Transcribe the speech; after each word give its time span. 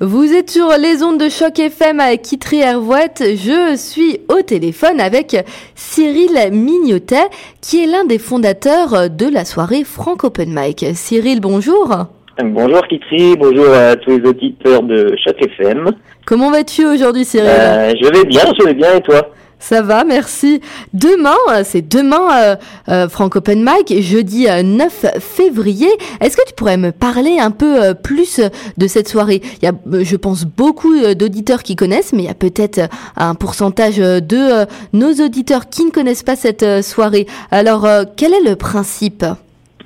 Vous 0.00 0.32
êtes 0.32 0.48
sur 0.48 0.68
les 0.80 1.02
ondes 1.02 1.18
de 1.18 1.28
choc 1.28 1.58
FM 1.58 1.98
avec 1.98 2.22
Kitri 2.22 2.60
Hervouette. 2.60 3.20
Je 3.34 3.74
suis 3.74 4.20
au 4.28 4.42
téléphone 4.42 5.00
avec 5.00 5.36
Cyril 5.74 6.38
Mignotet, 6.52 7.26
qui 7.60 7.82
est 7.82 7.86
l'un 7.88 8.04
des 8.04 8.18
fondateurs 8.18 9.10
de 9.10 9.26
la 9.26 9.44
soirée 9.44 9.82
Frank 9.82 10.22
Open 10.22 10.54
Mic. 10.54 10.86
Cyril, 10.94 11.40
bonjour. 11.40 11.92
Bonjour 12.40 12.86
Kitri, 12.86 13.36
bonjour 13.36 13.74
à 13.74 13.96
tous 13.96 14.16
les 14.16 14.28
auditeurs 14.28 14.84
de 14.84 15.16
choc 15.24 15.34
FM. 15.42 15.90
Comment 16.24 16.52
vas-tu 16.52 16.86
aujourd'hui, 16.86 17.24
Cyril? 17.24 17.48
Euh, 17.48 17.92
je 18.00 18.08
vais 18.08 18.24
bien, 18.24 18.44
je 18.56 18.66
vais 18.66 18.74
bien 18.74 18.94
et 18.94 19.00
toi? 19.00 19.32
Ça 19.58 19.82
va, 19.82 20.04
merci. 20.04 20.60
Demain, 20.94 21.36
euh, 21.50 21.62
c'est 21.64 21.82
demain 21.82 22.28
euh, 22.32 22.56
euh, 22.88 23.06
Open 23.34 23.64
Mic, 23.64 24.00
jeudi 24.02 24.48
euh, 24.48 24.62
9 24.62 25.06
février. 25.20 25.88
Est-ce 26.20 26.36
que 26.36 26.46
tu 26.46 26.54
pourrais 26.54 26.76
me 26.76 26.92
parler 26.92 27.38
un 27.40 27.50
peu 27.50 27.82
euh, 27.82 27.94
plus 27.94 28.40
de 28.76 28.86
cette 28.86 29.08
soirée? 29.08 29.42
Il 29.60 29.64
y 29.64 29.68
a, 29.68 29.72
euh, 29.92 30.04
je 30.04 30.16
pense, 30.16 30.44
beaucoup 30.44 30.94
euh, 30.94 31.14
d'auditeurs 31.14 31.62
qui 31.62 31.76
connaissent, 31.76 32.12
mais 32.12 32.22
il 32.22 32.26
y 32.26 32.30
a 32.30 32.34
peut-être 32.34 32.78
euh, 32.78 32.86
un 33.16 33.34
pourcentage 33.34 34.00
euh, 34.00 34.20
de 34.20 34.36
euh, 34.36 34.64
nos 34.92 35.12
auditeurs 35.12 35.68
qui 35.68 35.84
ne 35.84 35.90
connaissent 35.90 36.22
pas 36.22 36.36
cette 36.36 36.62
euh, 36.62 36.82
soirée. 36.82 37.26
Alors, 37.50 37.84
euh, 37.84 38.04
quel 38.16 38.32
est 38.32 38.48
le 38.48 38.54
principe? 38.54 39.24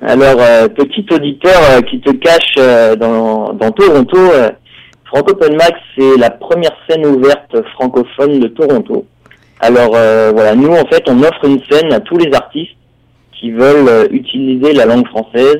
Alors, 0.01 0.37
euh, 0.39 0.67
petit 0.67 1.05
auditeur 1.11 1.59
euh, 1.71 1.81
qui 1.81 1.99
te 2.01 2.11
cache 2.11 2.55
euh, 2.57 2.95
dans, 2.95 3.71
Toronto, 3.71 4.17
euh, 4.17 4.49
Frank 5.05 5.29
Open 5.31 5.53
Mic, 5.53 5.73
c'est 5.97 6.17
la 6.17 6.29
première 6.29 6.75
scène 6.87 7.05
ouverte 7.05 7.55
francophone 7.73 8.39
de 8.39 8.47
Toronto. 8.47 9.05
Alors 9.65 9.95
euh, 9.95 10.31
voilà, 10.33 10.55
nous 10.55 10.73
en 10.73 10.85
fait, 10.91 11.03
on 11.07 11.23
offre 11.23 11.45
une 11.45 11.61
scène 11.71 11.93
à 11.93 12.01
tous 12.01 12.17
les 12.17 12.35
artistes 12.35 12.75
qui 13.31 13.51
veulent 13.51 13.87
euh, 13.87 14.07
utiliser 14.11 14.73
la 14.73 14.85
langue 14.85 15.07
française 15.07 15.59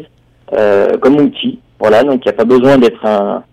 euh, 0.51 0.97
comme 0.97 1.15
outil. 1.21 1.59
Voilà, 1.79 2.03
donc 2.03 2.19
il 2.25 2.27
n'y 2.27 2.33
a 2.33 2.37
pas 2.37 2.43
besoin 2.43 2.77
d'être 2.77 3.05
un, 3.05 3.45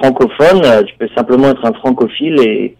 francophone, 0.00 0.62
euh, 0.64 0.84
tu 0.84 0.94
peux 0.96 1.08
simplement 1.16 1.48
être 1.48 1.64
un 1.64 1.72
francophile 1.72 2.40
et, 2.42 2.76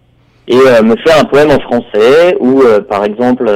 et 0.46 0.54
me 0.54 0.94
faire 1.04 1.18
un 1.20 1.24
poème 1.24 1.50
en 1.50 1.58
français 1.58 2.36
ou 2.38 2.62
par 2.88 3.04
exemple 3.04 3.50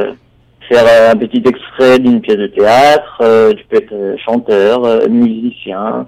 faire 0.68 1.12
un 1.12 1.16
petit 1.16 1.42
extrait 1.46 2.00
d'une 2.00 2.20
pièce 2.20 2.38
de 2.38 2.48
théâtre, 2.48 3.54
tu 3.56 3.64
peux 3.68 3.76
être 3.76 4.16
chanteur, 4.24 5.08
musicien, 5.08 6.06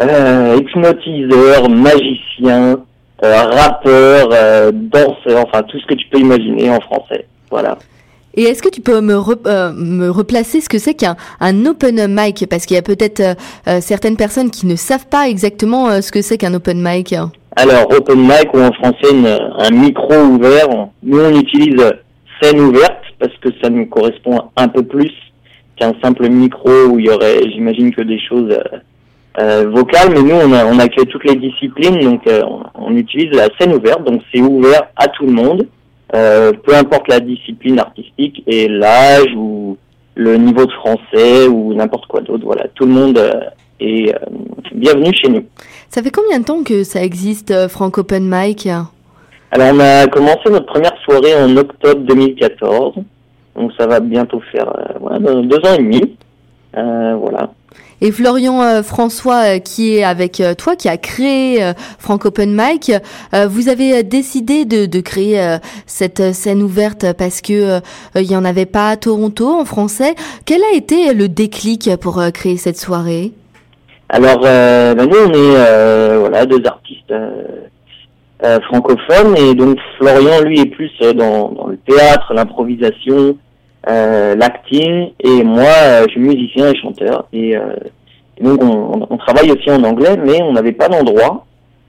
hypnotiseur, 0.00 1.68
magicien, 1.68 2.78
rappeur, 3.22 4.28
euh, 4.32 4.70
danseur, 4.72 5.44
enfin 5.46 5.62
tout 5.62 5.78
ce 5.78 5.86
que 5.86 5.94
tu 5.94 6.06
peux 6.08 6.18
imaginer 6.18 6.70
en 6.70 6.80
français. 6.80 7.26
Voilà. 7.50 7.78
Et 8.34 8.42
est-ce 8.42 8.62
que 8.62 8.68
tu 8.68 8.82
peux 8.82 9.00
me, 9.00 9.14
re- 9.14 9.38
euh, 9.46 9.72
me 9.72 10.10
replacer 10.10 10.60
ce 10.60 10.68
que 10.68 10.78
c'est 10.78 10.92
qu'un 10.94 11.16
un 11.40 11.64
open 11.64 12.06
mic? 12.08 12.46
Parce 12.50 12.66
qu'il 12.66 12.74
y 12.74 12.78
a 12.78 12.82
peut-être 12.82 13.20
euh, 13.20 13.34
euh, 13.68 13.80
certaines 13.80 14.16
personnes 14.18 14.50
qui 14.50 14.66
ne 14.66 14.76
savent 14.76 15.06
pas 15.06 15.28
exactement 15.28 15.88
euh, 15.88 16.02
ce 16.02 16.12
que 16.12 16.20
c'est 16.20 16.36
qu'un 16.36 16.52
open 16.52 16.78
mic. 16.82 17.14
Alors 17.56 17.90
open 17.90 18.18
mic 18.20 18.52
ou 18.52 18.60
en 18.60 18.72
français 18.72 19.10
une- 19.10 19.26
un 19.58 19.70
micro 19.70 20.14
ouvert. 20.14 20.68
Nous 21.02 21.18
on 21.18 21.40
utilise 21.40 21.82
scène 22.42 22.60
ouverte 22.60 23.02
parce 23.18 23.32
que 23.40 23.48
ça 23.62 23.70
nous 23.70 23.86
correspond 23.86 24.42
un 24.58 24.68
peu 24.68 24.82
plus 24.82 25.10
qu'un 25.76 25.94
simple 26.02 26.28
micro 26.28 26.70
où 26.90 26.98
il 26.98 27.06
y 27.06 27.10
aurait, 27.10 27.40
j'imagine 27.50 27.94
que 27.94 28.02
des 28.02 28.18
choses 28.18 28.54
euh, 29.38 29.68
vocales. 29.70 30.10
Mais 30.12 30.22
nous 30.22 30.34
on, 30.34 30.52
a, 30.52 30.64
on 30.66 30.78
accueille 30.78 31.06
toutes 31.06 31.24
les 31.24 31.36
disciplines, 31.36 31.98
donc 32.00 32.26
euh, 32.26 32.42
on, 32.44 32.62
on 32.74 32.96
utilise 32.96 33.30
la 33.32 33.48
scène 33.58 33.74
ouverte. 33.74 34.04
Donc 34.04 34.22
c'est 34.32 34.40
ouvert 34.40 34.82
à 34.96 35.08
tout 35.08 35.26
le 35.26 35.32
monde, 35.32 35.66
euh, 36.14 36.52
peu 36.64 36.74
importe 36.74 37.08
la 37.08 37.20
discipline 37.20 37.78
artistique 37.78 38.42
et 38.46 38.68
l'âge 38.68 39.32
ou 39.36 39.76
le 40.14 40.36
niveau 40.36 40.64
de 40.64 40.72
français 40.72 41.46
ou 41.48 41.74
n'importe 41.74 42.06
quoi 42.06 42.20
d'autre. 42.20 42.44
Voilà, 42.44 42.66
tout 42.74 42.86
le 42.86 42.92
monde 42.92 43.18
euh, 43.18 43.32
est 43.80 44.14
bienvenu 44.74 45.12
chez 45.14 45.28
nous. 45.28 45.44
Ça 45.90 46.02
fait 46.02 46.10
combien 46.10 46.40
de 46.40 46.44
temps 46.44 46.62
que 46.62 46.84
ça 46.84 47.02
existe, 47.02 47.68
Frank 47.68 47.98
Open 47.98 48.26
Mic? 48.28 48.68
Alors 49.52 49.68
on 49.72 49.80
a 49.80 50.06
commencé 50.08 50.50
notre 50.50 50.66
première 50.66 50.96
soirée 51.04 51.34
en 51.34 51.56
octobre 51.56 52.00
2014, 52.00 52.94
donc 53.54 53.72
ça 53.78 53.86
va 53.86 54.00
bientôt 54.00 54.42
faire 54.52 54.68
euh, 54.68 54.98
voilà, 55.00 55.18
deux 55.18 55.42
deux 55.42 55.58
ans 55.58 55.74
et 55.74 55.82
demi. 55.82 56.16
Euh, 56.76 57.16
voilà. 57.16 57.50
Et 58.02 58.12
Florian 58.12 58.60
euh, 58.60 58.82
François, 58.82 59.56
euh, 59.56 59.58
qui 59.58 59.96
est 59.96 60.04
avec 60.04 60.40
euh, 60.40 60.54
toi, 60.54 60.76
qui 60.76 60.88
a 60.88 60.98
créé 60.98 61.72
Frank 61.98 62.26
Open 62.26 62.54
Mic, 62.54 62.92
vous 63.48 63.68
avez 63.68 64.02
décidé 64.02 64.64
de, 64.64 65.00
créer 65.00 65.56
cette 65.86 66.32
scène 66.32 66.62
ouverte 66.62 67.12
parce 67.16 67.40
que 67.40 67.80
il 68.14 68.30
y 68.30 68.36
en 68.36 68.44
avait 68.44 68.66
pas 68.66 68.90
à 68.90 68.96
Toronto 68.96 69.48
en 69.48 69.64
français. 69.64 70.14
Quel 70.44 70.62
a 70.62 70.74
été 70.74 71.14
le 71.14 71.28
déclic 71.28 71.90
pour 72.00 72.22
créer 72.32 72.56
cette 72.56 72.78
soirée? 72.78 73.32
Alors 74.08 74.40
ben, 74.40 74.96
nous 74.96 75.16
on 75.16 75.32
est 75.32 76.18
voilà 76.18 76.46
deux 76.46 76.62
artistes 76.66 77.14
francophones 78.68 79.36
et 79.36 79.54
donc 79.54 79.78
Florian 79.98 80.40
lui 80.42 80.60
est 80.60 80.66
plus 80.66 80.92
dans 81.14 81.68
le 81.68 81.76
théâtre, 81.76 82.32
l'improvisation, 82.34 83.36
euh, 83.88 84.34
l'acting 84.34 85.12
et 85.20 85.42
moi 85.44 85.64
euh, 85.84 86.04
je 86.06 86.12
suis 86.12 86.20
musicien 86.20 86.70
et 86.70 86.76
chanteur 86.76 87.26
et, 87.32 87.56
euh, 87.56 87.74
et 88.38 88.44
donc 88.44 88.62
on, 88.62 89.06
on- 89.08 89.16
travaille 89.16 89.50
aussi 89.52 89.70
en 89.70 89.82
anglais 89.84 90.16
mais 90.16 90.42
on 90.42 90.52
n'avait 90.52 90.72
pas 90.72 90.88
d'endroit 90.88 91.46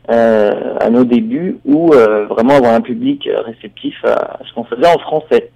euh, 0.10 0.76
à 0.80 0.90
nos 0.90 1.04
débuts 1.04 1.58
où 1.66 1.94
euh, 1.94 2.26
vraiment 2.28 2.56
avoir 2.56 2.74
un 2.74 2.82
public 2.82 3.28
euh, 3.28 3.42
réceptif 3.42 3.96
à 4.06 4.40
ce 4.48 4.54
qu'on 4.54 4.64
faisait 4.64 4.88
en 4.88 4.98
français. 5.00 5.52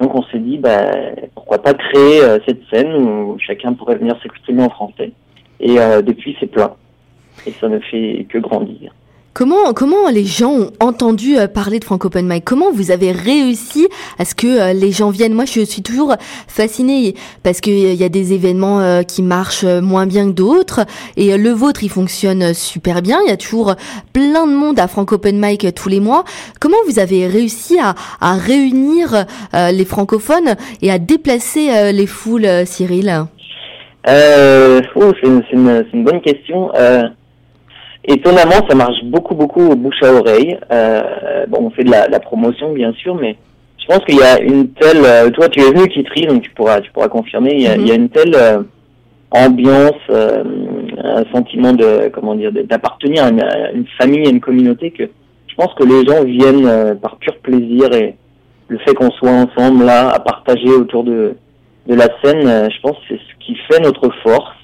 Donc 0.00 0.14
on 0.14 0.22
s'est 0.24 0.38
dit 0.40 0.58
bah, 0.58 0.90
pourquoi 1.34 1.58
pas 1.58 1.72
créer 1.74 2.20
cette 2.46 2.60
scène 2.72 2.92
où 2.94 3.36
chacun 3.38 3.72
pourrait 3.74 3.94
venir 3.96 4.16
s'exprimer 4.22 4.64
en 4.64 4.68
français. 4.70 5.12
Et 5.60 5.76
depuis 6.02 6.36
c'est 6.40 6.48
plein 6.48 6.72
et 7.46 7.52
ça 7.52 7.68
ne 7.68 7.78
fait 7.78 8.26
que 8.28 8.38
grandir. 8.38 8.92
Comment 9.34 9.72
comment 9.72 10.08
les 10.12 10.24
gens 10.24 10.52
ont 10.52 10.70
entendu 10.78 11.36
euh, 11.36 11.48
parler 11.48 11.80
de 11.80 11.84
Frank 11.84 12.04
Open 12.04 12.24
Mic? 12.24 12.44
Comment 12.44 12.70
vous 12.70 12.92
avez 12.92 13.10
réussi 13.10 13.88
à 14.20 14.24
ce 14.24 14.32
que 14.32 14.46
euh, 14.46 14.72
les 14.72 14.92
gens 14.92 15.10
viennent? 15.10 15.34
Moi, 15.34 15.44
je 15.44 15.62
suis 15.62 15.82
toujours 15.82 16.14
fascinée 16.46 17.16
parce 17.42 17.60
que 17.60 17.68
euh, 17.68 17.94
y 17.94 18.04
a 18.04 18.08
des 18.08 18.32
événements 18.32 19.02
qui 19.02 19.24
marchent 19.24 19.64
moins 19.64 20.06
bien 20.06 20.28
que 20.28 20.34
d'autres 20.34 20.82
et 21.16 21.36
le 21.36 21.50
vôtre, 21.50 21.82
il 21.82 21.88
fonctionne 21.88 22.54
super 22.54 23.02
bien. 23.02 23.18
Il 23.26 23.28
y 23.28 23.32
a 23.32 23.36
toujours 23.36 23.74
plein 24.12 24.46
de 24.46 24.52
monde 24.52 24.78
à 24.78 24.86
Frank 24.86 25.10
Open 25.10 25.36
Mic 25.44 25.66
tous 25.74 25.88
les 25.88 25.98
mois. 25.98 26.22
Comment 26.60 26.76
vous 26.86 27.00
avez 27.00 27.26
réussi 27.26 27.76
à, 27.80 27.96
à 28.20 28.34
réunir 28.34 29.26
les 29.52 29.84
francophones 29.84 30.54
et 30.80 30.92
à 30.92 31.00
déplacer 31.00 31.92
les 31.92 32.06
foules, 32.06 32.48
Cyril? 32.66 33.26
Euh, 34.06 34.80
oh, 34.94 35.12
c'est 35.20 35.26
une, 35.26 35.42
une, 35.92 36.04
bonne 36.04 36.20
question. 36.20 36.70
Étonnamment, 38.06 38.66
ça 38.68 38.74
marche 38.74 39.02
beaucoup, 39.04 39.34
beaucoup 39.34 39.62
au 39.70 39.76
bouche 39.76 40.02
à 40.02 40.12
oreille. 40.12 40.58
Euh, 40.72 41.46
bon, 41.48 41.58
on 41.66 41.70
fait 41.70 41.84
de 41.84 41.90
la, 41.90 42.08
la 42.08 42.20
promotion, 42.20 42.72
bien 42.72 42.92
sûr, 42.92 43.14
mais 43.14 43.36
je 43.78 43.86
pense 43.86 44.04
qu'il 44.04 44.16
y 44.18 44.22
a 44.22 44.40
une 44.40 44.68
telle. 44.68 45.04
euh, 45.04 45.30
toi, 45.30 45.48
tu 45.48 45.60
es 45.60 45.70
venu 45.70 45.88
Kitri, 45.88 46.26
donc 46.26 46.42
tu 46.42 46.50
pourras, 46.50 46.80
tu 46.80 46.90
pourras 46.92 47.08
confirmer. 47.08 47.50
Il 47.54 47.62
y 47.62 47.66
a, 47.66 47.76
Mhm. 47.76 47.80
il 47.82 47.88
y 47.88 47.92
a 47.92 47.94
une 47.94 48.08
telle 48.08 48.34
euh, 48.34 48.62
ambiance, 49.30 49.92
euh, 50.10 50.44
un 51.02 51.24
sentiment 51.32 51.72
de, 51.72 52.08
comment 52.12 52.34
dire, 52.34 52.52
d'appartenir 52.52 53.24
à 53.24 53.28
une, 53.30 53.42
à 53.42 53.72
une 53.72 53.86
famille, 53.98 54.26
à 54.26 54.30
une 54.30 54.40
communauté 54.40 54.90
que 54.90 55.04
je 55.48 55.54
pense 55.56 55.72
que 55.74 55.84
les 55.84 56.04
gens 56.06 56.24
viennent 56.24 56.66
euh, 56.66 56.94
par 56.94 57.16
pur 57.16 57.36
plaisir 57.38 57.92
et 57.92 58.16
le 58.68 58.78
fait 58.78 58.94
qu'on 58.94 59.10
soit 59.12 59.30
ensemble 59.30 59.84
là 59.84 60.08
à 60.10 60.18
partager 60.20 60.68
autour 60.70 61.04
de 61.04 61.34
de 61.86 61.94
la 61.94 62.06
scène, 62.22 62.48
euh, 62.48 62.68
je 62.70 62.80
pense 62.80 62.96
que 62.96 63.02
c'est 63.10 63.16
ce 63.18 63.44
qui 63.44 63.54
fait 63.70 63.78
notre 63.80 64.08
force. 64.22 64.56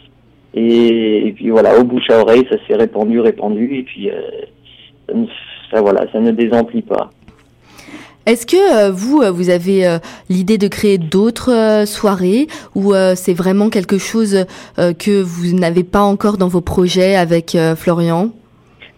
Et, 0.55 1.28
et 1.28 1.33
puis 1.33 1.50
voilà, 1.50 1.78
au 1.78 1.84
bouche 1.84 2.11
à 2.11 2.19
oreille, 2.19 2.47
ça 2.50 2.56
s'est 2.66 2.75
répandu, 2.75 3.21
répandu, 3.21 3.77
et 3.78 3.83
puis 3.84 4.11
euh, 4.11 4.21
ça, 5.09 5.15
ne- 5.15 5.27
ça, 5.71 5.81
voilà, 5.81 6.06
ça 6.12 6.19
ne 6.19 6.33
désemplit 6.33 6.83
pas. 6.83 7.11
Est-ce 8.27 8.47
que 8.47 8.56
euh, 8.56 8.91
vous, 8.91 9.22
euh, 9.22 9.31
vous 9.31 9.49
avez 9.49 9.87
euh, 9.87 9.99
l'idée 10.28 10.59
de 10.59 10.69
créer 10.69 10.99
d'autres 10.99 11.84
soirées 11.87 12.49
ou 12.75 12.93
c'est 13.15 13.33
vraiment 13.33 13.71
quelque 13.71 13.99
chose 13.99 14.44
que 14.77 15.22
vous 15.22 15.56
n'avez 15.56 15.84
pas 15.84 16.03
encore 16.03 16.37
dans 16.37 16.49
vos 16.49 16.60
projets 16.60 17.16
avec 17.16 17.56
Florian? 17.77 18.31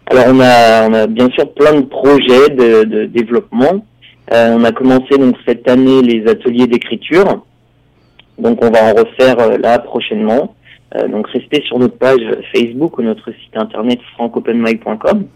Alors 0.07 0.25
on 0.29 0.41
a, 0.41 0.89
on 0.89 0.95
a 0.95 1.07
bien 1.07 1.29
sûr 1.31 1.53
plein 1.55 1.75
de 1.81 1.87
projets 1.87 2.51
de, 2.51 2.85
de 2.85 3.05
développement. 3.07 3.87
On 4.31 4.65
a 4.65 4.73
commencé 4.73 5.17
donc 5.17 5.37
cette 5.47 5.69
année 5.69 6.03
les 6.03 6.27
ateliers 6.29 6.67
d'écriture. 6.67 7.45
Donc 8.39 8.63
on 8.63 8.71
va 8.71 8.85
en 8.87 8.95
refaire 8.95 9.59
là 9.59 9.79
prochainement. 9.79 10.55
Euh, 10.97 11.09
donc 11.09 11.27
restez 11.29 11.63
sur 11.63 11.79
notre 11.79 11.97
page 11.97 12.21
Facebook 12.55 12.99
ou 12.99 13.03
notre 13.03 13.31
site 13.31 13.57
internet 13.57 13.99
francopenmic.com. 14.15 15.27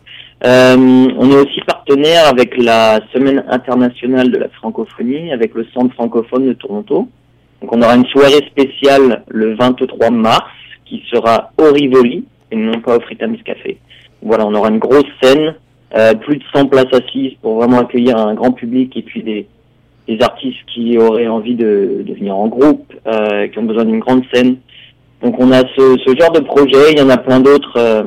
Euh, 0.44 0.76
on 0.76 1.30
est 1.30 1.36
aussi 1.36 1.60
partenaire 1.66 2.26
avec 2.28 2.56
la 2.58 3.00
Semaine 3.12 3.42
internationale 3.48 4.30
de 4.30 4.38
la 4.38 4.48
francophonie, 4.50 5.32
avec 5.32 5.54
le 5.54 5.66
Centre 5.72 5.94
francophone 5.94 6.46
de 6.46 6.52
Toronto. 6.52 7.08
Donc 7.62 7.74
on 7.74 7.80
aura 7.80 7.96
une 7.96 8.06
soirée 8.06 8.44
spéciale 8.50 9.24
le 9.28 9.54
23 9.54 10.10
mars 10.10 10.44
qui 10.84 11.02
sera 11.10 11.52
au 11.58 11.72
Rivoli 11.72 12.24
et 12.50 12.56
non 12.56 12.80
pas 12.80 12.98
au 12.98 13.00
Fritamis 13.00 13.42
Café. 13.42 13.78
Voilà, 14.22 14.46
on 14.46 14.54
aura 14.54 14.68
une 14.68 14.78
grosse 14.78 15.06
scène, 15.22 15.54
euh, 15.96 16.14
plus 16.14 16.36
de 16.36 16.44
100 16.54 16.66
places 16.66 16.92
assises 16.92 17.32
pour 17.40 17.56
vraiment 17.56 17.78
accueillir 17.78 18.18
un 18.18 18.34
grand 18.34 18.52
public 18.52 18.94
et 18.96 19.02
puis 19.02 19.22
des, 19.22 19.46
des 20.06 20.22
artistes 20.22 20.58
qui 20.72 20.98
auraient 20.98 21.28
envie 21.28 21.54
de, 21.54 22.02
de 22.06 22.14
venir 22.14 22.36
en 22.36 22.48
groupe, 22.48 22.92
euh, 23.06 23.48
qui 23.48 23.58
ont 23.58 23.64
besoin 23.64 23.84
d'une 23.84 24.00
grande 24.00 24.22
scène. 24.32 24.56
Donc 25.22 25.36
on 25.38 25.50
a 25.52 25.62
ce, 25.76 26.16
genre 26.18 26.32
de 26.32 26.40
projet, 26.40 26.92
il 26.92 26.98
y 26.98 27.02
en 27.02 27.10
a 27.10 27.16
plein 27.16 27.40
d'autres 27.40 27.76
euh, 27.76 28.04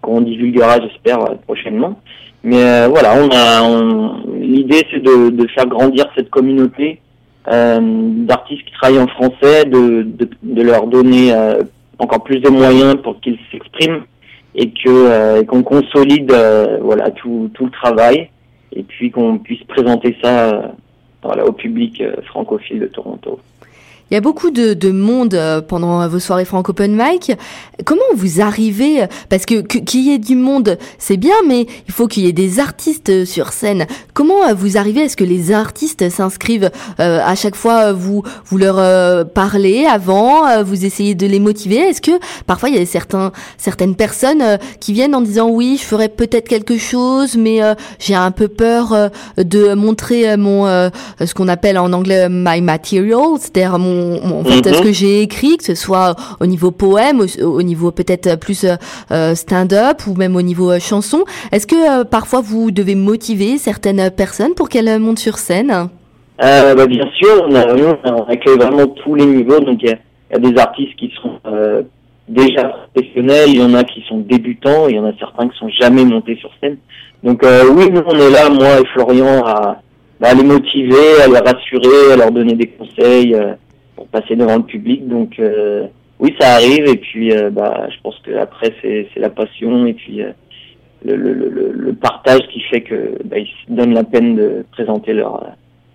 qu'on 0.00 0.20
divulguera, 0.22 0.80
j'espère, 0.80 1.18
prochainement. 1.46 2.00
Mais 2.42 2.86
voilà, 2.86 3.14
on 3.16 3.28
a 3.32 4.38
l'idée, 4.38 4.86
c'est 4.92 5.02
de, 5.02 5.46
faire 5.48 5.66
grandir 5.66 6.06
cette 6.14 6.30
communauté 6.30 7.00
d'artistes 7.44 8.64
qui 8.64 8.72
travaillent 8.72 9.00
en 9.00 9.08
français, 9.08 9.64
de, 9.64 10.62
leur 10.62 10.86
donner 10.86 11.34
encore 11.98 12.22
plus 12.22 12.38
de 12.38 12.48
moyens 12.48 12.96
pour 13.02 13.20
qu'ils 13.20 13.38
s'expriment 13.50 14.02
et 14.54 14.70
que 14.70 15.42
qu'on 15.42 15.64
consolide 15.64 16.32
voilà 16.82 17.10
tout, 17.10 17.50
tout 17.54 17.64
le 17.64 17.70
travail 17.72 18.30
et 18.72 18.84
puis 18.84 19.10
qu'on 19.10 19.38
puisse 19.38 19.64
présenter 19.64 20.16
ça 20.22 20.72
voilà, 21.24 21.44
au 21.44 21.52
public 21.52 22.00
francophile 22.26 22.78
de 22.78 22.86
Toronto. 22.86 23.40
Il 24.12 24.14
y 24.14 24.16
a 24.16 24.20
beaucoup 24.20 24.52
de, 24.52 24.72
de 24.72 24.92
monde 24.92 25.34
euh, 25.34 25.60
pendant 25.60 26.06
vos 26.06 26.20
soirées 26.20 26.44
franco 26.44 26.70
open 26.70 26.96
mic. 26.96 27.32
Comment 27.84 28.02
vous 28.14 28.40
arrivez 28.40 29.04
Parce 29.28 29.46
que 29.46 29.62
qu'il 29.62 30.02
y 30.02 30.12
ait 30.12 30.20
du 30.20 30.36
monde, 30.36 30.78
c'est 30.96 31.16
bien, 31.16 31.34
mais 31.48 31.66
il 31.88 31.92
faut 31.92 32.06
qu'il 32.06 32.24
y 32.24 32.28
ait 32.28 32.32
des 32.32 32.60
artistes 32.60 33.24
sur 33.24 33.52
scène. 33.52 33.84
Comment 34.14 34.44
euh, 34.44 34.54
vous 34.54 34.76
arrivez 34.76 35.00
Est-ce 35.00 35.16
que 35.16 35.24
les 35.24 35.50
artistes 35.50 36.08
s'inscrivent 36.08 36.70
euh, 37.00 37.18
à 37.20 37.34
chaque 37.34 37.56
fois 37.56 37.92
Vous 37.92 38.22
vous 38.44 38.58
leur 38.58 38.76
parlez 39.30 39.86
avant 39.86 40.62
Vous 40.62 40.84
essayez 40.84 41.16
de 41.16 41.26
les 41.26 41.40
motiver? 41.40 41.78
Est-ce 41.78 42.00
que 42.00 42.12
parfois 42.46 42.68
il 42.68 42.76
y 42.76 42.78
a 42.80 42.86
certains 42.86 43.32
certaines 43.58 43.96
personnes 43.96 44.58
qui 44.78 44.92
viennent 44.92 45.16
en 45.16 45.20
disant 45.20 45.50
oui, 45.50 45.78
je 45.80 45.84
ferais 45.84 46.08
peut-être 46.08 46.46
quelque 46.46 46.78
chose, 46.78 47.36
mais 47.36 47.58
j'ai 47.98 48.14
un 48.14 48.30
peu 48.30 48.46
peur 48.46 49.10
de 49.36 49.74
montrer 49.74 50.36
mon 50.36 50.66
ce 50.66 51.34
qu'on 51.34 51.48
appelle 51.48 51.76
en 51.76 51.92
anglais 51.92 52.28
my 52.30 52.60
material, 52.60 53.38
c'est-à-dire 53.40 53.78
mon 53.80 53.95
en 54.22 54.44
fait, 54.44 54.68
ce 54.68 54.78
mhm. 54.78 54.84
que 54.84 54.92
j'ai 54.92 55.22
écrit, 55.22 55.56
que 55.56 55.64
ce 55.64 55.74
soit 55.74 56.14
au 56.40 56.46
niveau 56.46 56.70
poème, 56.70 57.20
au, 57.42 57.62
niveau 57.62 57.90
peut-être 57.90 58.38
plus 58.38 58.64
euh, 58.64 58.74
euh, 59.10 59.34
stand-up 59.34 60.06
ou 60.06 60.14
même 60.14 60.36
au 60.36 60.42
niveau 60.42 60.70
euh, 60.70 60.78
chanson. 60.78 61.24
Est-ce 61.52 61.66
que 61.66 62.04
parfois 62.04 62.40
vous 62.40 62.70
devez 62.70 62.94
motiver 62.94 63.58
certaines 63.58 64.10
personnes 64.10 64.54
pour 64.54 64.68
qu'elles 64.68 64.98
montent 64.98 65.18
sur 65.18 65.38
scène? 65.38 65.88
Bah, 66.38 66.86
Bien 66.86 67.08
sûr, 67.16 67.46
on, 67.48 67.54
a, 67.54 67.66
on 68.12 68.24
accueille 68.24 68.58
vraiment 68.58 68.86
tous 68.86 69.14
les 69.14 69.26
niveaux. 69.26 69.60
Donc 69.60 69.78
il 69.82 69.90
y, 69.90 70.34
a 70.34 70.38
des 70.38 70.58
artistes 70.58 70.96
qui 70.96 71.12
sont 71.22 71.40
déjà 72.28 72.64
professionnels, 72.64 73.48
il 73.48 73.60
y 73.60 73.62
en 73.62 73.74
a 73.74 73.84
qui 73.84 74.02
sont 74.08 74.18
débutants, 74.18 74.88
il 74.88 74.96
y 74.96 74.98
en 74.98 75.06
a 75.06 75.12
certains 75.18 75.48
qui 75.48 75.56
sont 75.58 75.68
jamais 75.68 76.04
montés 76.04 76.36
sur 76.36 76.50
scène. 76.60 76.76
Donc 77.22 77.42
oui, 77.42 77.90
nous 77.90 78.02
on 78.06 78.18
est 78.18 78.30
là, 78.30 78.50
moi 78.50 78.80
et 78.80 78.86
Florian, 78.92 79.44
à, 79.46 79.80
bah, 80.20 80.34
les 80.34 80.42
motiver, 80.44 81.22
à 81.24 81.28
les 81.28 81.38
rassurer, 81.38 82.12
à 82.12 82.16
leur 82.16 82.30
donner 82.32 82.54
des 82.54 82.66
conseils 82.66 83.34
pour 83.96 84.06
passer 84.08 84.36
devant 84.36 84.56
le 84.56 84.62
public. 84.62 85.08
Donc 85.08 85.38
euh, 85.38 85.86
oui, 86.20 86.34
ça 86.38 86.54
arrive. 86.54 86.86
Et 86.86 86.96
puis 86.96 87.32
euh, 87.32 87.50
bah, 87.50 87.88
je 87.90 87.96
pense 88.02 88.18
que 88.20 88.36
après 88.36 88.72
c'est 88.82 89.08
la 89.16 89.30
passion 89.30 89.86
et 89.86 89.94
puis 89.94 90.22
euh, 90.22 90.30
le, 91.04 91.16
le, 91.16 91.32
le, 91.32 91.72
le, 91.72 91.92
partage 91.94 92.46
qui 92.52 92.60
fait 92.60 92.82
que 92.82 93.18
bah, 93.24 93.38
ils 93.38 93.46
se 93.46 93.72
donnent 93.72 93.94
la 93.94 94.04
peine 94.04 94.36
de 94.36 94.64
présenter 94.72 95.12
leur 95.12 95.44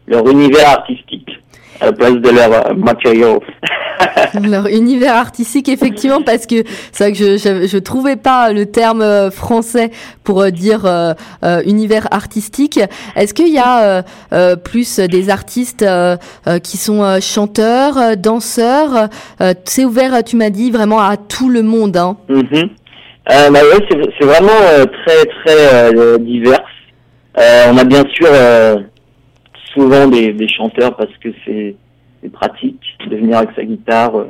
leur 0.07 0.27
univers 0.29 0.67
artistique 0.69 1.31
à 1.79 1.87
la 1.87 1.93
place 1.93 2.15
de 2.15 2.29
leur 2.29 2.75
matériaux. 2.75 3.41
Leur 4.43 4.67
univers 4.67 5.15
artistique, 5.15 5.69
effectivement, 5.69 6.21
parce 6.21 6.45
que 6.45 6.63
c'est 6.91 7.03
vrai 7.03 7.13
que 7.13 7.37
je, 7.37 7.67
je, 7.67 7.77
trouvais 7.77 8.15
pas 8.15 8.51
le 8.51 8.65
terme 8.65 9.01
euh, 9.01 9.31
français 9.31 9.91
pour 10.23 10.41
euh, 10.41 10.49
dire 10.49 10.85
euh, 10.85 11.13
univers 11.65 12.07
artistique. 12.11 12.79
Est-ce 13.15 13.33
qu'il 13.33 13.49
y 13.49 13.59
a 13.59 14.03
euh, 14.33 14.55
plus 14.55 14.99
des 14.99 15.29
artistes 15.29 15.85
qui 16.63 16.77
sont 16.77 17.19
chanteurs, 17.21 18.17
danseurs 18.17 19.09
C'est 19.65 19.85
ouvert, 19.85 20.23
tu 20.23 20.35
m'as 20.35 20.49
dit, 20.49 20.71
vraiment 20.71 20.99
à 20.99 21.17
tout 21.17 21.49
le 21.49 21.63
monde. 21.63 21.97
Hein. 21.97 22.17
Mm-hmm. 22.29 22.69
bah 23.27 23.49
ouais, 23.51 23.87
c'est 24.19 24.25
vraiment 24.25 24.49
très 25.05 25.25
très 25.43 26.19
divers. 26.19 26.63
on 27.37 27.77
a 27.77 27.83
bien 27.83 28.03
sûr 28.13 28.27
souvent 29.73 30.07
des, 30.07 30.33
des 30.33 30.47
chanteurs 30.47 30.95
parce 30.95 31.15
que 31.23 31.29
c'est 31.45 31.75
c'est 32.21 32.31
pratique 32.31 32.81
de 33.09 33.15
venir 33.15 33.37
avec 33.37 33.49
sa 33.55 33.63
guitare. 33.63 34.15
Euh. 34.15 34.27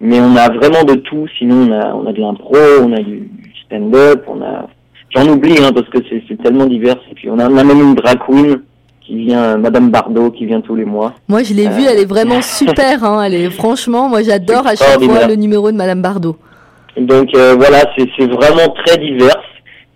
mais 0.00 0.20
on 0.20 0.36
a 0.36 0.48
vraiment 0.48 0.84
de 0.84 0.94
tout. 0.94 1.26
Sinon, 1.38 1.68
on 1.68 1.72
a, 1.72 1.94
on 1.94 2.06
a 2.06 2.12
de 2.12 2.20
l'impro, 2.20 2.56
on 2.82 2.92
a 2.92 3.00
du 3.00 3.30
stand-up, 3.66 4.24
on 4.28 4.42
a. 4.42 4.68
J'en 5.14 5.26
oublie 5.28 5.56
hein, 5.60 5.72
parce 5.74 5.88
que 5.88 5.98
c'est 6.28 6.42
tellement 6.42 6.66
divers. 6.66 6.96
Et 7.10 7.14
puis 7.14 7.28
on 7.30 7.38
a, 7.38 7.48
même 7.48 7.70
une 7.70 7.94
drag 7.94 8.18
queen 8.24 8.60
qui 9.00 9.16
vient, 9.16 9.56
Madame 9.56 9.90
Bardot, 9.90 10.30
qui 10.30 10.46
vient 10.46 10.60
tous 10.60 10.76
les 10.76 10.84
mois. 10.84 11.14
Moi, 11.28 11.42
je 11.42 11.52
l'ai 11.52 11.68
vue, 11.68 11.84
elle 11.84 11.98
est 11.98 12.08
vraiment 12.08 12.38
euh. 12.38 12.42
super. 12.42 13.02
Hein, 13.04 13.24
elle 13.24 13.34
est 13.34 13.50
franchement, 13.50 14.08
moi, 14.08 14.22
j'adore 14.22 14.66
à 14.66 14.76
chaque 14.76 15.02
fois 15.02 15.26
le 15.26 15.34
numéro 15.34 15.70
de 15.70 15.76
Madame 15.76 16.00
Bardot. 16.00 16.36
Donc 16.96 17.34
euh, 17.34 17.54
voilà, 17.56 17.82
c'est 17.96 18.26
vraiment 18.26 18.68
très 18.84 18.98
divers. 18.98 19.42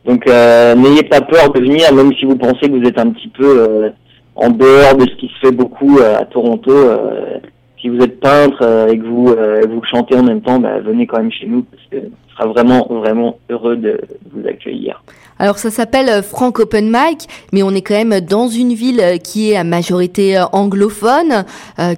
Donc 0.04 0.26
n'ayez 0.26 1.04
pas 1.04 1.20
peur 1.22 1.50
de 1.52 1.60
venir, 1.60 1.92
même 1.94 2.12
si 2.18 2.26
vous 2.26 2.36
pensez 2.36 2.68
que 2.68 2.78
vous 2.78 2.86
êtes 2.86 2.98
un 2.98 3.10
petit 3.10 3.28
peu 3.28 3.92
en 4.36 4.50
dehors 4.50 4.96
de 4.96 5.06
ce 5.08 5.16
qui 5.16 5.28
se 5.28 5.46
fait 5.46 5.52
beaucoup 5.52 5.98
euh, 5.98 6.19
à 6.19 6.25
Toronto, 6.25 6.72
euh, 6.72 7.38
si 7.84 7.90
vous 7.90 7.98
êtes 8.02 8.19
peintre 8.19 8.56
euh, 8.62 8.88
et 8.88 8.98
que 8.98 9.04
vous 9.04 9.26
vous 9.26 9.82
chantez 9.84 10.16
en 10.16 10.22
même 10.22 10.40
temps, 10.40 10.58
bah, 10.58 10.81
venez 10.81 11.06
quand 11.06 11.19
même 11.19 11.31
chez 11.31 11.46
nous 11.46 11.64
parce 11.64 11.82
que 11.90 12.08
on 12.08 12.36
sera 12.36 12.48
vraiment 12.48 12.86
vraiment 12.88 13.38
heureux 13.50 13.76
de 13.76 14.00
vous 14.32 14.48
accueillir. 14.48 15.04
Alors 15.38 15.58
ça 15.58 15.70
s'appelle 15.70 16.22
Frank 16.22 16.58
Open 16.60 16.86
Mic, 16.86 17.28
mais 17.52 17.62
on 17.62 17.70
est 17.72 17.82
quand 17.82 17.94
même 17.94 18.20
dans 18.20 18.48
une 18.48 18.72
ville 18.72 19.02
qui 19.22 19.50
est 19.50 19.56
à 19.56 19.64
majorité 19.64 20.42
anglophone, 20.52 21.44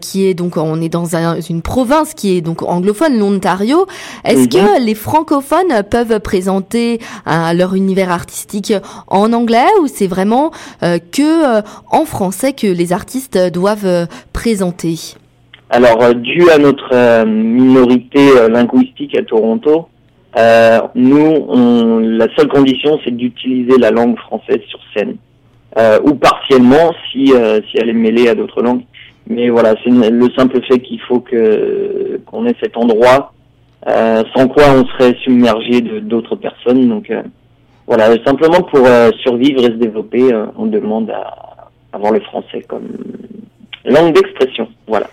qui 0.01 0.27
est 0.27 0.35
donc 0.35 0.57
on 0.57 0.81
est 0.81 0.89
dans 0.89 1.17
une 1.49 1.63
province 1.63 2.13
qui 2.15 2.37
est 2.37 2.41
donc 2.41 2.63
anglophone, 2.63 3.19
l'Ontario. 3.19 3.87
Est-ce 4.25 4.49
que 4.49 4.85
les 4.85 4.95
francophones 4.95 5.83
peuvent 5.91 6.21
présenter 6.21 6.99
leur 7.27 7.75
univers 7.75 8.11
artistique 8.11 8.75
en 9.07 9.33
anglais 9.33 9.69
ou 9.83 9.87
c'est 9.87 10.07
vraiment 10.07 10.51
que 10.81 11.63
en 11.91 12.05
français 12.05 12.53
que 12.53 12.67
les 12.67 12.93
artistes 12.93 13.39
doivent 13.53 14.07
présenter? 14.33 15.17
Alors 15.69 16.15
dû 16.15 16.49
à 16.51 16.59
notre 16.59 17.25
minorité 17.25 18.49
linguistique 18.49 19.17
à 19.17 19.23
Toronto, 19.23 19.89
euh, 20.37 20.81
nous, 20.95 21.47
on, 21.49 21.99
la 21.99 22.27
seule 22.37 22.49
condition, 22.49 22.99
c'est 23.05 23.17
d'utiliser 23.17 23.79
la 23.79 23.91
langue 23.91 24.19
française 24.19 24.61
sur 24.69 24.81
scène, 24.95 25.17
euh, 25.79 25.99
ou 26.05 26.15
partiellement 26.15 26.93
si 27.11 27.33
euh, 27.33 27.61
si 27.71 27.79
elle 27.79 27.89
est 27.89 27.95
mêlée 27.95 28.29
à 28.29 28.35
d'autres 28.35 28.63
langues. 28.63 28.83
Mais 29.29 29.49
voilà, 29.49 29.75
c'est 29.83 29.91
le 29.91 30.31
simple 30.37 30.61
fait 30.63 30.79
qu'il 30.81 31.01
faut 31.01 31.21
que 31.21 32.21
qu'on 32.27 32.47
ait 32.47 32.55
cet 32.63 32.77
endroit, 32.77 33.33
euh, 33.89 34.23
sans 34.35 34.47
quoi 34.47 34.65
on 34.71 34.85
serait 34.87 35.17
submergé 35.23 35.81
de 35.81 36.01
d'autres 36.01 36.37
personnes. 36.37 36.87
Donc 36.87 37.11
voilà, 37.87 38.13
simplement 38.25 38.61
pour 38.61 38.87
survivre 39.23 39.61
et 39.61 39.69
se 39.69 39.79
développer, 39.79 40.23
on 40.59 40.67
demande 40.67 41.11
à 41.11 41.71
avoir 41.93 42.13
le 42.13 42.21
français 42.21 42.63
comme 42.69 42.89
langue 43.87 44.13
d'expression. 44.13 44.69
Voilà. 44.87 45.07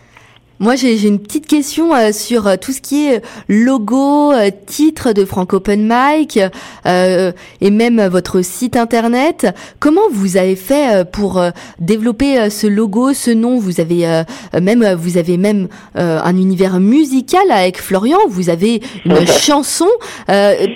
Moi, 0.60 0.76
j'ai 0.76 1.08
une 1.08 1.20
petite 1.20 1.48
question 1.48 1.96
euh, 1.96 2.12
sur 2.12 2.46
euh, 2.46 2.56
tout 2.62 2.72
ce 2.72 2.80
qui 2.80 3.08
est 3.08 3.24
logo, 3.50 4.32
euh, 4.32 4.52
titre 4.68 5.12
de 5.12 5.26
Franco 5.26 5.58
Open 5.58 5.92
Mic 5.92 6.40
et 6.86 7.72
même 7.72 8.06
votre 8.06 8.42
site 8.42 8.78
internet. 8.78 9.48
Comment 9.80 10.10
vous 10.12 10.38
avez 10.38 10.56
fait 10.56 11.10
pour 11.12 11.44
développer 11.80 12.50
ce 12.50 12.68
logo, 12.68 13.14
ce 13.14 13.32
nom? 13.32 13.58
Vous 13.58 13.80
avez 13.80 14.24
même, 14.60 14.94
vous 14.94 15.18
avez 15.18 15.38
même 15.38 15.68
un 15.96 16.36
univers 16.36 16.80
musical 16.80 17.50
avec 17.50 17.82
Florian. 17.82 18.18
Vous 18.30 18.50
avez 18.50 18.82
une 19.06 19.26
chanson. 19.40 19.88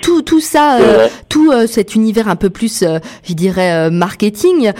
tout, 0.02 0.22
tout 0.22 0.40
ça, 0.40 0.78
tout 1.28 1.52
cet 1.66 1.94
univers 1.94 2.28
un 2.28 2.36
peu 2.36 2.50
plus, 2.50 2.84
je 3.22 3.32
dirais, 3.34 3.90
marketing 3.90 4.72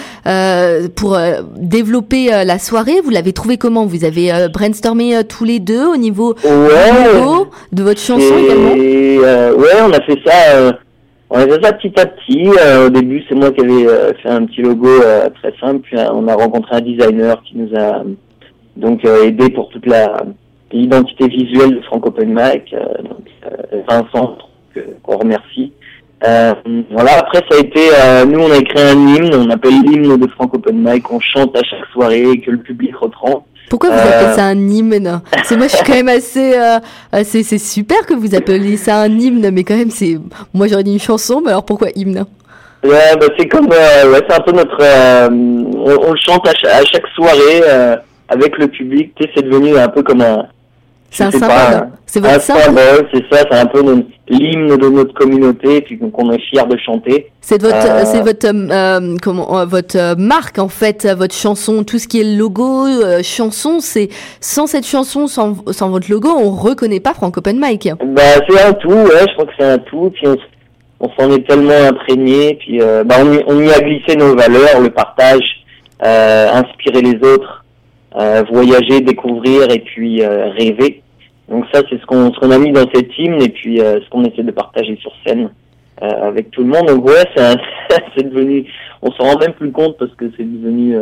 pour 0.94 1.18
développer 1.56 2.44
la 2.44 2.58
soirée. 2.58 3.00
Vous 3.02 3.10
l'avez 3.10 3.32
trouvé 3.32 3.58
comment? 3.58 3.84
Vous 3.86 4.04
avez 4.04 4.48
brainstormé 4.52 4.87
euh, 4.96 5.22
tous 5.22 5.44
les 5.44 5.60
deux 5.60 5.86
au 5.86 5.96
niveau 5.96 6.34
de 6.34 7.82
votre 7.82 8.00
chanson 8.00 8.34
également 8.38 8.74
euh, 8.76 9.54
Ouais, 9.54 9.82
on 9.82 9.92
a 9.92 10.00
fait 10.02 10.18
ça. 10.24 10.56
Euh, 10.56 10.72
on 11.30 11.36
a 11.36 11.46
fait 11.46 11.62
ça 11.62 11.72
petit 11.72 11.92
à 12.00 12.06
petit. 12.06 12.48
au 12.86 12.88
début, 12.88 13.22
c'est 13.28 13.34
moi 13.34 13.50
qui 13.50 13.60
avais 13.60 14.14
fait 14.22 14.30
un 14.30 14.46
petit 14.46 14.62
logo 14.62 14.88
très 15.42 15.52
simple. 15.60 15.80
Puis 15.80 15.98
on 16.12 16.26
a 16.26 16.34
rencontré 16.34 16.76
un 16.76 16.80
designer 16.80 17.42
qui 17.42 17.58
nous 17.58 17.76
a 17.76 18.02
donc 18.76 19.04
aidé 19.04 19.50
pour 19.50 19.68
toute 19.68 19.86
la 19.86 20.22
l'identité 20.70 21.28
visuelle 21.28 21.76
de 21.76 21.80
Franco 21.82 22.08
Open 22.08 22.28
Mic, 22.28 22.74
donc 23.02 23.84
Vincent 23.88 24.38
qu'on 25.02 25.18
remercie. 25.18 25.72
voilà, 26.22 27.18
après 27.18 27.42
ça 27.50 27.56
a 27.56 27.60
été, 27.60 27.80
nous 28.26 28.40
on 28.40 28.50
a 28.50 28.56
écrit 28.56 28.80
un 28.80 29.14
hymne, 29.14 29.34
on 29.34 29.50
appelle 29.50 29.82
l'hymne 29.82 30.16
de 30.16 30.26
Franco 30.28 30.56
Open 30.56 30.78
Mic, 30.78 31.10
on 31.12 31.20
chante 31.20 31.54
à 31.56 31.62
chaque 31.62 31.86
soirée 31.92 32.30
et 32.30 32.40
que 32.40 32.50
le 32.50 32.58
public 32.58 32.96
reprend. 32.96 33.44
Pourquoi 33.68 33.90
vous 33.90 33.98
appelez 33.98 34.34
ça 34.34 34.44
un 34.46 34.68
hymne? 34.68 35.20
Parce 35.30 35.50
moi, 35.52 35.66
je 35.66 35.76
suis 35.76 35.84
quand 35.84 35.94
même 35.94 36.08
assez, 36.08 36.54
euh, 36.58 36.78
assez 37.12 37.42
c'est 37.42 37.58
super 37.58 38.06
que 38.06 38.14
vous 38.14 38.34
appeliez 38.34 38.76
ça 38.76 39.00
un 39.02 39.18
hymne, 39.18 39.50
mais 39.50 39.64
quand 39.64 39.76
même, 39.76 39.90
c'est, 39.90 40.18
moi, 40.54 40.66
j'aurais 40.68 40.84
dit 40.84 40.92
une 40.92 41.00
chanson, 41.00 41.42
mais 41.44 41.50
alors 41.50 41.64
pourquoi 41.64 41.88
hymne? 41.94 42.24
Ouais, 42.84 43.16
bah, 43.20 43.26
c'est 43.38 43.48
comme, 43.48 43.68
euh, 43.72 44.12
ouais, 44.12 44.20
c'est 44.28 44.34
un 44.34 44.40
peu 44.40 44.52
notre, 44.52 44.78
euh, 44.80 45.28
on, 45.30 46.12
le 46.12 46.18
chante 46.18 46.46
à, 46.46 46.52
chaque, 46.84 47.06
soirée 47.14 47.62
avec 48.28 48.58
le 48.58 48.68
public. 48.68 49.12
Tu 49.16 49.24
sais, 49.24 49.30
c'est 49.36 49.44
devenu 49.44 49.76
un 49.76 49.88
peu 49.88 50.02
comme 50.02 50.20
un, 50.20 50.46
C'est 51.10 51.24
un 51.24 51.30
symbole. 51.30 51.88
C'est 52.06 52.20
votre 52.20 52.40
symbole. 52.40 53.08
c'est 53.12 53.24
ça, 53.32 53.44
c'est 53.50 53.58
un 53.58 53.66
peu 53.66 53.82
l'hymne 54.28 54.76
de 54.76 54.88
notre 54.88 55.14
communauté, 55.14 55.80
puis 55.80 55.98
qu'on 55.98 56.30
est 56.32 56.40
fier 56.50 56.66
de 56.66 56.76
chanter. 56.78 57.30
C'est 57.40 57.60
votre, 57.62 57.76
Euh, 57.76 58.02
c'est 58.04 58.20
votre, 58.20 58.46
euh, 58.46 59.16
comment, 59.22 59.58
euh, 59.60 59.64
votre 59.64 59.96
euh, 59.96 60.14
marque 60.18 60.58
en 60.58 60.68
fait, 60.68 61.06
votre 61.06 61.34
chanson, 61.34 61.82
tout 61.84 61.98
ce 61.98 62.06
qui 62.08 62.20
est 62.20 62.36
logo, 62.36 62.86
euh, 62.86 63.22
chanson. 63.22 63.80
C'est 63.80 64.08
sans 64.40 64.66
cette 64.66 64.86
chanson, 64.86 65.26
sans, 65.26 65.54
sans 65.72 65.88
votre 65.90 66.10
logo, 66.10 66.28
on 66.28 66.50
reconnaît 66.50 67.00
pas 67.00 67.14
Frank 67.14 67.36
Open 67.38 67.58
Mic. 67.58 67.88
Bah, 68.04 68.22
c'est 68.48 68.62
un 68.62 68.72
tout, 68.74 68.90
ouais, 68.90 69.24
je 69.28 69.32
crois 69.32 69.46
que 69.46 69.52
c'est 69.58 69.64
un 69.64 69.78
tout, 69.78 70.10
puis 70.14 70.26
on, 70.26 70.36
on 71.00 71.08
s'en 71.18 71.30
est 71.32 71.46
tellement 71.48 71.88
imprégné, 71.88 72.58
puis 72.60 72.80
bah, 73.06 73.16
on, 73.20 73.32
y, 73.32 73.42
on 73.46 73.60
y 73.62 73.70
a 73.72 73.80
glissé 73.80 74.14
nos 74.16 74.36
valeurs, 74.36 74.80
le 74.82 74.90
partage, 74.90 75.64
euh, 76.04 76.48
inspirer 76.52 77.00
les 77.02 77.28
autres, 77.28 77.64
euh, 78.18 78.42
voyager, 78.50 79.00
découvrir 79.00 79.70
et 79.70 79.78
puis 79.78 80.22
euh, 80.22 80.48
rêver. 80.50 81.02
Donc 81.48 81.66
ça, 81.72 81.82
c'est 81.88 82.00
ce 82.00 82.06
qu'on 82.06 82.50
a 82.50 82.58
mis 82.58 82.72
dans 82.72 82.86
cette 82.92 83.16
hymne 83.16 83.40
et 83.40 83.48
puis 83.48 83.80
euh, 83.80 84.00
ce 84.02 84.10
qu'on 84.10 84.24
essaie 84.24 84.42
de 84.42 84.50
partager 84.50 84.96
sur 84.96 85.12
scène 85.24 85.50
avec 86.00 86.50
tout 86.50 86.62
le 86.62 86.68
monde. 86.68 86.86
Donc 86.86 87.04
ouais, 87.06 87.24
c'est 88.16 88.28
devenu, 88.28 88.66
on 89.02 89.10
s'en 89.12 89.24
rend 89.24 89.38
même 89.38 89.52
plus 89.52 89.72
compte 89.72 89.96
parce 89.98 90.14
que 90.14 90.30
c'est 90.36 90.44
devenu 90.44 90.96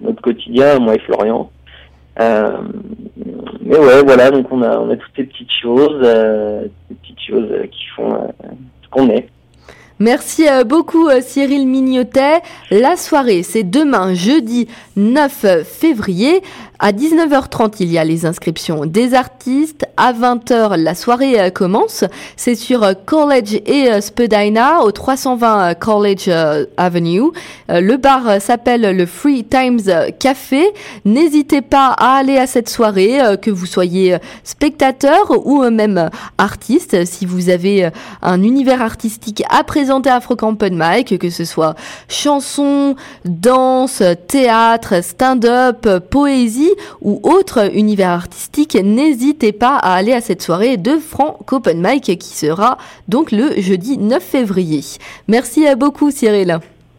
notre 0.00 0.20
quotidien, 0.22 0.80
moi 0.80 0.94
et 0.94 0.98
Florian. 1.00 1.50
Mais 2.18 3.78
ouais, 3.78 4.02
voilà, 4.04 4.30
donc 4.32 4.50
on 4.50 4.62
a, 4.62 4.78
on 4.78 4.90
a 4.90 4.96
toutes 4.96 5.12
ces 5.14 5.24
petites 5.24 5.52
choses, 5.62 6.02
ces 6.02 6.94
petites 6.96 7.20
choses 7.28 7.48
qui 7.70 7.86
font 7.94 8.28
ce 8.82 8.88
qu'on 8.90 9.08
est. 9.08 9.28
Merci 10.00 10.48
euh, 10.48 10.64
beaucoup 10.64 11.08
euh, 11.08 11.20
Cyril 11.20 11.68
Mignotet. 11.68 12.42
La 12.72 12.96
soirée, 12.96 13.44
c'est 13.44 13.62
demain, 13.62 14.12
jeudi 14.12 14.66
9 14.96 15.62
février. 15.64 16.42
À 16.86 16.92
19h30, 16.92 17.76
il 17.80 17.90
y 17.90 17.96
a 17.96 18.04
les 18.04 18.26
inscriptions 18.26 18.84
des 18.84 19.14
artistes. 19.14 19.86
À 19.96 20.12
20h, 20.12 20.76
la 20.76 20.94
soirée 20.94 21.40
euh, 21.40 21.48
commence. 21.48 22.04
C'est 22.36 22.56
sur 22.56 22.82
euh, 22.82 22.92
College 23.06 23.54
et 23.64 23.90
euh, 23.90 24.02
Spadina, 24.02 24.82
au 24.82 24.92
320 24.92 25.70
euh, 25.70 25.72
College 25.72 26.28
Avenue. 26.76 27.30
Le 27.70 27.96
bar 27.96 28.38
s'appelle 28.38 28.94
le 28.94 29.06
Free 29.06 29.44
Times 29.44 29.80
Café. 30.18 30.74
N'hésitez 31.06 31.62
pas 31.62 31.94
à 31.96 32.18
aller 32.18 32.36
à 32.36 32.46
cette 32.46 32.68
soirée, 32.68 33.18
que 33.40 33.50
vous 33.50 33.64
soyez 33.64 34.18
spectateur 34.42 35.46
ou 35.46 35.62
même 35.70 36.10
artiste. 36.36 37.06
Si 37.06 37.24
vous 37.24 37.48
avez 37.48 37.88
un 38.20 38.42
univers 38.42 38.82
artistique 38.82 39.42
à 39.48 39.64
présenter 39.64 40.10
à 40.10 40.20
Open 40.28 40.76
Mic, 40.76 41.18
que 41.18 41.30
ce 41.30 41.46
soit 41.46 41.74
chanson, 42.08 42.96
danse, 43.24 44.02
théâtre, 44.28 45.02
stand-up, 45.02 45.88
poésie 46.10 46.73
ou 47.00 47.20
autre 47.22 47.74
univers 47.74 48.10
artistique, 48.10 48.76
n'hésitez 48.82 49.52
pas 49.52 49.76
à 49.76 49.94
aller 49.94 50.12
à 50.12 50.20
cette 50.20 50.42
soirée 50.42 50.76
de 50.76 50.98
Franck 50.98 51.52
Open 51.52 51.80
Mic 51.80 52.18
qui 52.18 52.36
sera 52.36 52.76
donc 53.08 53.32
le 53.32 53.60
jeudi 53.60 53.98
9 53.98 54.22
février. 54.22 54.80
Merci 55.28 55.66
à 55.66 55.76
beaucoup 55.76 56.10
Cyril. 56.10 56.58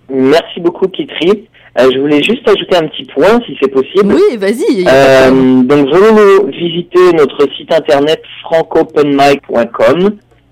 Merci 0.09 0.59
beaucoup, 0.59 0.87
Kitri. 0.87 1.47
Euh, 1.77 1.91
je 1.93 1.99
voulais 1.99 2.23
juste 2.23 2.47
ajouter 2.47 2.77
un 2.77 2.87
petit 2.87 3.03
point, 3.05 3.37
si 3.45 3.57
c'est 3.61 3.69
possible. 3.69 4.13
Oui, 4.13 4.37
vas-y. 4.37 4.85
Euh, 4.87 5.61
donc, 5.63 5.89
venez 5.89 6.49
visiter 6.51 7.11
notre 7.13 7.45
site 7.57 7.73
internet 7.73 8.21
francoopenmic.com 8.43 10.11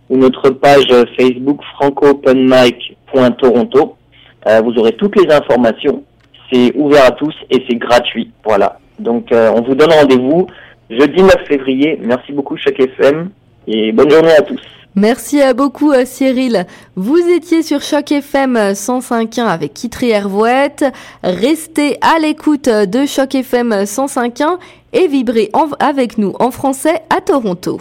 ou 0.10 0.18
notre 0.18 0.50
page 0.50 0.94
Facebook 1.18 1.62
francoopenmic.toronto. 1.76 3.96
Euh, 4.48 4.62
vous 4.62 4.78
aurez 4.78 4.92
toutes 4.94 5.16
les 5.16 5.32
informations. 5.34 6.04
C'est 6.52 6.74
ouvert 6.76 7.06
à 7.06 7.12
tous 7.12 7.34
et 7.50 7.64
c'est 7.70 7.78
gratuit. 7.78 8.32
Voilà. 8.44 8.80
Donc, 9.00 9.32
euh, 9.32 9.52
on 9.56 9.62
vous 9.62 9.76
donne 9.76 9.92
rendez-vous 9.92 10.48
jeudi 10.90 11.22
9 11.22 11.36
février. 11.48 12.00
Merci 12.02 12.32
beaucoup, 12.32 12.58
Choc 12.58 12.80
FM, 12.80 13.30
et 13.68 13.92
bonne 13.92 14.10
journée 14.10 14.34
à 14.34 14.42
tous. 14.42 14.62
Merci 14.96 15.42
à 15.42 15.56
beaucoup 15.56 15.92
euh, 15.92 16.06
Cyril. 16.06 16.68
Vous 16.96 17.18
étiez 17.18 17.64
sur 17.64 17.82
Choc 17.82 18.12
FM 18.12 18.56
105.1 18.74 19.42
avec 19.46 19.74
Kitri 19.74 20.12
Hervouette. 20.12 20.86
Restez 21.24 21.98
à 22.02 22.20
l'écoute 22.20 22.70
de 22.70 23.06
Choc 23.08 23.34
FM 23.34 23.72
105.1 23.72 24.60
et 24.94 25.08
vibrez 25.08 25.50
avec 25.80 26.20
nous 26.20 26.34
en 26.40 26.52
français 26.52 27.02
à 27.10 27.22
Toronto. 27.22 27.72